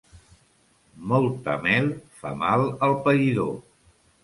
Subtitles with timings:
[1.11, 1.91] Molta mel
[2.23, 3.57] fa mal al païdor.